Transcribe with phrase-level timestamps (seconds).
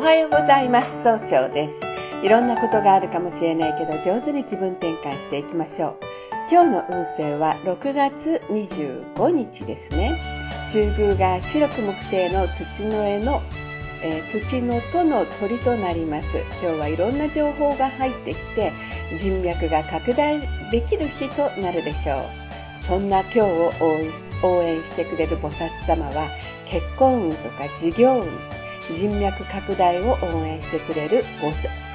[0.00, 1.02] はようございます。
[1.02, 1.82] 総称です。
[2.22, 5.96] いろんなことがあるかもしれないけど上手に気分転換していきましょう。
[6.50, 10.18] 今日の運勢は6月25日ですね。
[10.72, 13.42] 中宮が白く木製の土の絵の、
[14.02, 16.38] えー、土のとの鳥となります。
[16.62, 18.72] 今日はいろんな情報が入ってきて
[19.18, 20.40] 人脈が拡大
[20.70, 22.22] できる日となるでしょう。
[22.84, 23.72] そんな今日を
[24.42, 26.26] 応援してくれる菩薩様は
[26.66, 28.59] 結婚運とか事業運
[28.94, 31.22] 人脈拡大を応援してくれる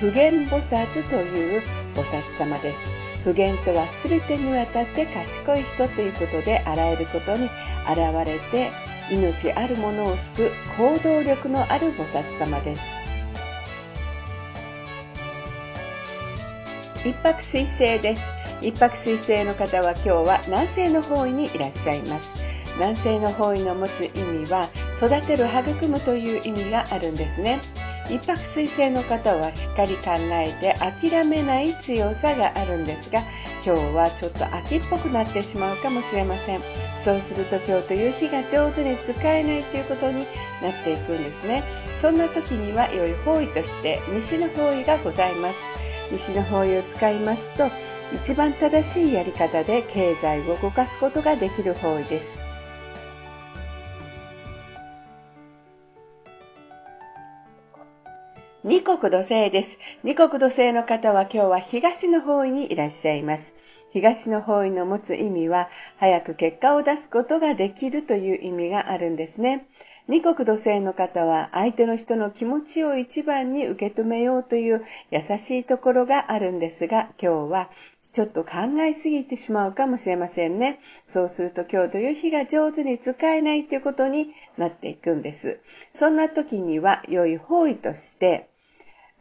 [0.00, 1.62] 普賢菩薩という
[1.94, 2.88] 菩薩様です。
[3.24, 7.50] 普賢とは全てにわたって賢い人ということであらゆることに現
[8.26, 8.70] れて
[9.10, 12.82] 命あるものを救う行動力のある菩薩様です。
[17.04, 18.30] 一泊水星です。
[18.62, 22.34] 一泊水星の方は今日は南西の方位にいらっしゃいます。
[22.76, 27.60] 南西の方位の持つ意味は育てる育むという意味があるんですね。
[28.10, 33.20] 一泊水星の方はしっかり考えて諦めない強さがあるんですが
[33.64, 36.60] 今日はちょっと秋っぽくなってしまうかもしれません。
[37.02, 40.26] そうすると今日という日が上手に使えないということに
[40.62, 41.62] なっていくんですね。
[41.96, 45.54] そんな時には良い方位として西の方位がございます。
[46.12, 47.70] 西の方位を使いますと
[48.12, 52.43] 一番正しいやり方で経済を動かすことができる方位です。
[58.66, 59.78] 二国土星です。
[60.04, 63.54] 二国土星の方は今日は東の方位にいらっしゃいます。
[63.92, 69.66] 東の方位の持つ意味は、早く結果を出すことができるという意味があるんですね。
[70.08, 77.68] 二国土星の方は相手の人の気持ちを一番に受け止めようという優しいところがあるんですが、今日は
[78.12, 80.78] ちょっと考えすぎてしまうかもしれませんね。
[81.06, 85.60] そうすると今日という日が上手に使えないということになっていくんです。
[85.92, 88.48] そんな時には良い方位として、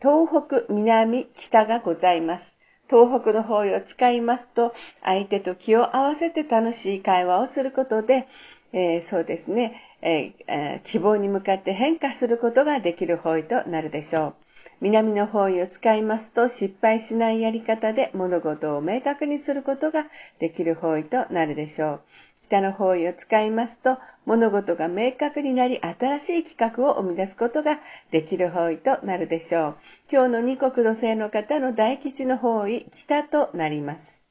[0.03, 2.53] 東北、南、北がございます。
[2.90, 8.28] 東北の方位を使いますと、相手と気を合わせて楽しい会話をすることで、
[8.74, 14.34] えー、そうですね、えー、希望に向かって変化することができる方位となるでしょう。
[14.81, 20.08] 南の方位を使いますと失敗しないやり方で物事を明確にすることが
[20.40, 22.02] できる方位となるでしょう。
[22.53, 23.97] 北の方位を使いますと
[24.28, 27.80] 物事が明確になり新しい企画を生み出すことが
[28.12, 29.75] できる方位となるでしょう。
[30.12, 34.24] 今日の二国土星の方の大吉の方位北となります。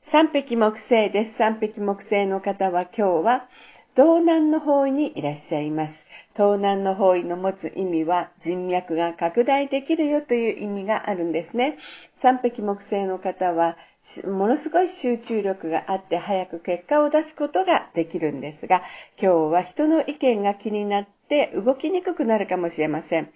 [0.00, 1.34] 三匹木星です。
[1.34, 3.48] 三匹木星の方は今日は
[3.94, 6.06] 東南の方位にいらっしゃいます。
[6.38, 11.74] 東南の方位の持つ意味は人脈が拡大できるよという意味があるんですね。
[12.14, 13.76] 三匹木星の方は
[14.24, 18.84] ものすごい集中力があって早く結果を出すことができるんですが、
[19.20, 23.32] 今日は人の意見が気になって動きにくくなるかもしれません。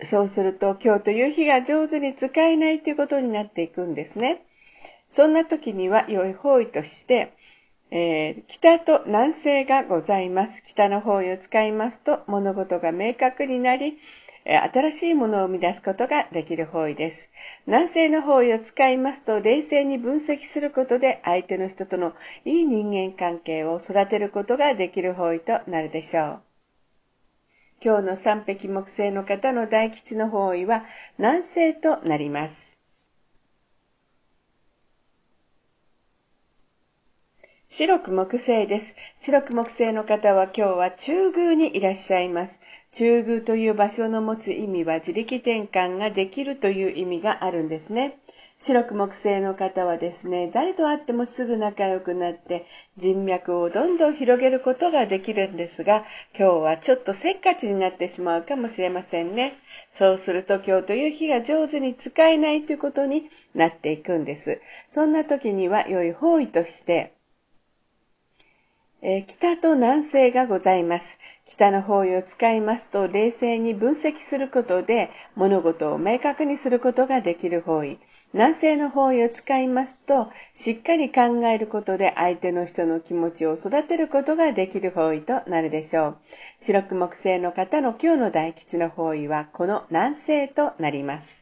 [0.00, 4.42] そうすると今日という日が上手に使えないということになっていくんですね。
[5.08, 7.32] そんな時には良い方位として、
[7.94, 10.62] えー、北と南西がございます。
[10.62, 13.98] 北の方位を使いますと物事が明確になり、
[14.46, 17.30] 新しいものを生み出すことができる方位です。
[17.66, 22.14] 南西の方位を使いますと冷静に分析することで相手の人との
[22.46, 26.40] いい人間関係を育てることができる方位となるでしょう。
[27.84, 30.86] 今日の三匹木星の方の大吉の方位は
[31.18, 32.71] 南西となります。
[37.82, 38.94] 白く木星です。
[39.18, 42.60] 白く木星の方は今日は中宮にいらっしゃいます。
[42.92, 48.18] 中宮という場所の持つ意味は自力転換ができるという意味があるんですね。
[48.60, 52.66] 白く木星の方はですね、誰と会ってもすぐ仲良くなって
[52.98, 56.04] 人脈をどんどん広げることができるんですが、
[56.38, 59.54] 今日はちょっとせっかちになってしまうかもしれませんね。
[59.98, 64.60] そうすると今日という日が上手に使えないということになっていくんです。
[64.92, 67.12] そんな時には良い方位として、
[69.04, 71.18] え北と南西がございます。
[71.44, 77.98] 北の方位を使いますと、冷静に分析することで物事を明確にすることができる方位。
[78.32, 86.16] 南西の方位を使いますと、しっかり考えることで相手の人の気持ちを育てることができる方位となるでしょう。
[86.60, 91.41] 白く木星の方の今日の大吉の方位はこの南西となります。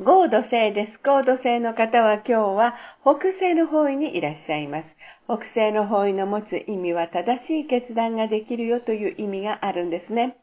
[0.00, 1.00] 合土星です。
[1.02, 4.96] 合土星の方は今日は北西の方位にいらっしゃいます。
[5.24, 10.36] 北西の方位の持つ意味は正しい決断ができるよという意味があるんですね。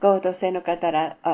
[0.00, 0.92] 合土星の方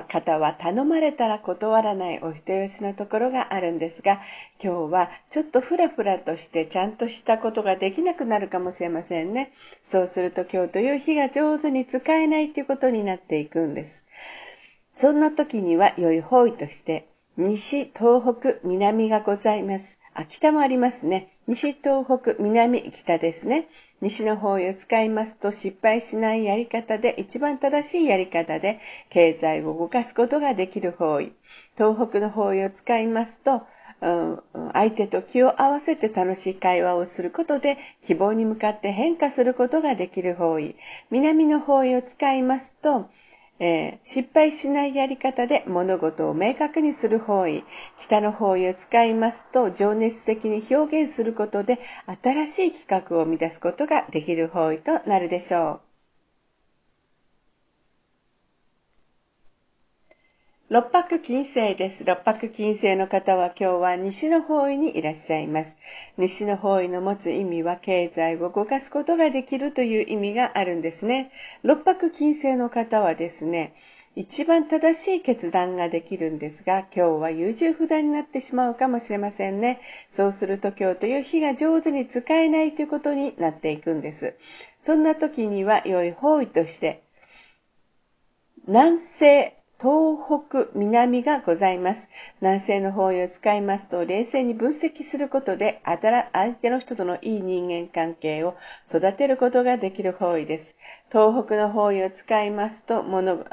[0.08, 4.23] 方は頼まれたら断らないお人よしのところがあるんですが、
[4.58, 9.52] 今日はちょっとふらふらとしてちゃんとしたことができなくなるかもしれませんね。
[9.84, 14.06] そうすると今日という日が上手に使えないということになっていくんです。
[14.94, 17.06] そんな時には良い方位として、
[17.38, 20.00] 西、東北、南がございます。
[20.15, 21.37] あ、北もありますね。
[21.47, 23.69] 西、東北、南、北ですね。
[24.00, 28.81] 西の方位を使いますと失敗しないやり方で、一番正しいやり方で
[29.11, 31.35] 経済を動かすことができる方位。
[31.77, 33.67] 東北の方位を使いますと、
[34.73, 40.75] 相手と気を合わせて楽しい会話をすることで希望に向かって変化することができる方位。
[41.11, 43.11] 南の方位を使いますと、
[43.58, 47.64] えー、失敗しないやり方で物事を明確にする方位、
[47.97, 51.79] 北の方位を使いますと情熱的に表現することで
[52.23, 55.86] 新しい企画を生み出すことができる方位となるでしょう。
[60.68, 62.04] 六白金星です。
[62.04, 65.76] 六白金星の方は今日は西の方位にいらっしゃいます。
[66.18, 71.30] 西の方位の持つ意味は経済を動かすことができるという意味があるんですね。
[71.62, 73.74] 六白金星の方はですね、
[74.16, 79.78] 一番正しい決断ができるんですが、今日は優柔不断になってしまうかもしれませんね。
[80.10, 84.34] そうすると今日という日が上手に使えないということになっていくんです。
[84.82, 87.02] そんな時には良い方位として、
[88.66, 90.17] 南西、東
[90.49, 92.08] 北、南がございます。
[92.40, 98.56] 南西の方位を使いますと、冷静に分析することで、相手の人とのいい人間関係を
[98.88, 100.76] 育てることができる方位です。
[101.11, 103.44] 東北の方位を使いますと、物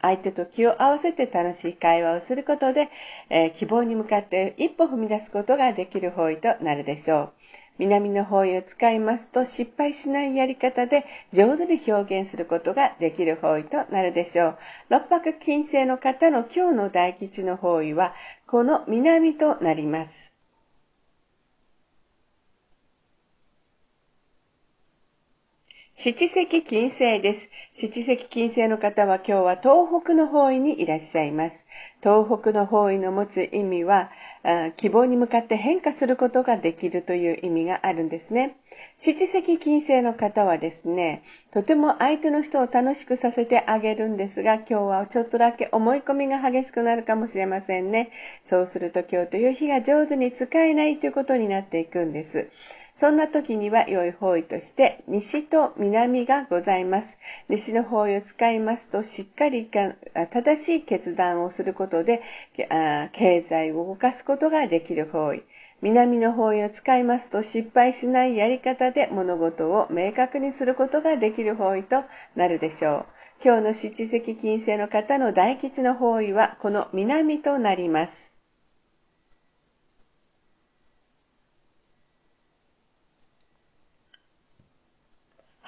[0.00, 2.88] 相手と気を合わせて楽しい会話をすることで、
[3.28, 7.32] えー、希望に向かって一歩踏み出すことができる方位となるでしょう。
[7.78, 14.58] 南の方位を使いますと失敗しないやり方で上手に表現することができる方位となるでしょう。
[14.88, 18.14] 六白金星の方の今日の大吉の方位は
[18.46, 20.34] この南となります。
[26.00, 27.50] 七石金星です。
[27.72, 31.66] 七石金星の方は今日は東北の方位にいらっしゃいます。
[32.00, 34.12] 東北の方位の持つ意味は、
[34.76, 38.56] 希望に向かって変化することができるという意味があるんですね。
[38.96, 48.10] 七石金星の方はですね、とても相手の人を楽しくさせてあげるんですが、今日はちょっとだけ思い込みが激しくなるかもしれませんね。
[48.44, 52.48] そうすると今日という日が上手に使えないということになっていくんです。
[53.00, 57.16] そんな時には良い方位として西と南がございます。
[57.48, 59.70] 西の方位を使いますとしっかり
[60.32, 62.22] 正しい決断をすることで
[63.12, 65.44] 経済を動かすことができる方位。
[65.80, 72.02] 南の方位を使いますと失敗しないやり方で物事を明確にすることができる方位と
[72.34, 73.06] なるでしょう。
[73.44, 78.27] 今日の七石金星の方の大吉の方位はこの南となります。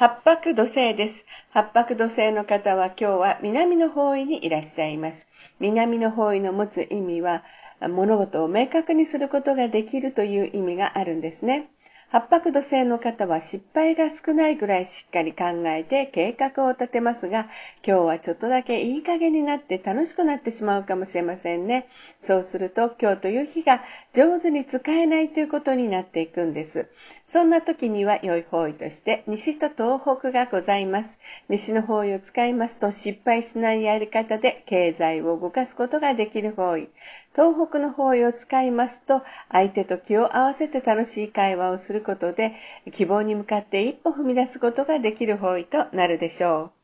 [0.00, 1.26] 八白土星です。
[1.50, 5.28] 八白土星の方は今日は南の方位にいらっしゃいます。
[5.58, 7.44] 南の方位の持つ意味は、
[7.82, 11.68] 物事を明確にすることができるという意味があるんですね。
[12.12, 17.46] 八白土星の方は失敗が少ないぐらいしっかり考えて計画を立てますが、
[17.86, 21.86] 今日はちょっとだけいい加減になって楽しくなってしまうかもしれませんね。
[22.18, 23.80] そうすると今日という日が
[24.12, 26.88] 上手に使えないということになっていくんです。
[27.26, 31.20] そんな時には良い方位として西と東北がございます。
[31.48, 36.88] 西の方位を使いますと失敗しないやり方で経済を動かすことができる方位。
[37.32, 42.54] 東北の方位を使いますと相手と気を合わせて楽しい会話をすることで
[42.92, 46.80] 希望に向かって一歩踏み出すことができる方位となるでしょう。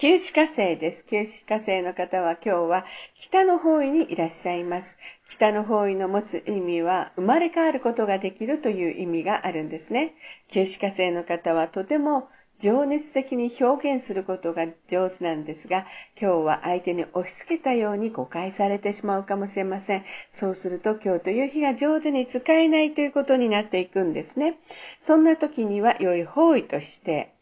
[0.00, 1.04] 九死火星です。
[1.04, 4.96] 九死火星の方は今日は北の方位にいらっしゃいます。
[5.26, 10.14] 北の方位の持つ意味は生まれ変わることができるという意味があるんですね。
[10.46, 12.28] 九死火星の方はとても
[12.58, 15.86] 情熱的に表現することが上手なんですが、
[16.20, 20.04] 今日は相手に押し付けたように誤解されてしまうかもしれません。
[20.32, 24.58] そうすると今日という日が上手に使えないということになっていくんですね。
[25.00, 27.32] そんな時には良い方位として、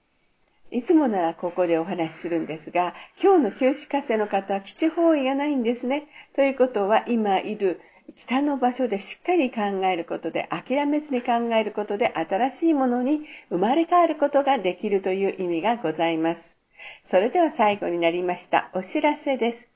[0.71, 2.93] いつもならここでお話しするんですが、
[3.23, 6.09] 今日の休止火星の方は基地方位がないんですね。
[6.35, 7.81] ということは、今いる
[8.15, 13.21] 北の場所でしっかり考えることで、諦めずに考えることで、新しいものに
[13.51, 16.57] 生まれ変わることができるという意味がございます。
[17.05, 18.71] それでは最後になりました。
[18.75, 19.69] お知らせです。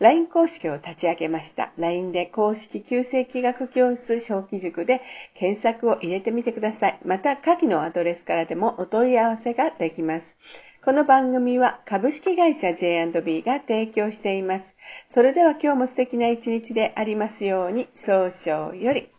[0.00, 1.72] LINE 公式を立ち上げました。
[1.76, 5.00] LINE で公式旧世紀学教室小規塾で
[5.34, 7.00] 検索を入れてみてください。
[7.04, 10.36] また、下記のアドレスからでもお問い合わせができます。
[10.84, 14.76] この番組は株式会社 J&B が提供しています。
[15.08, 19.10] それでは今日も素敵な一日でありますように、早々より。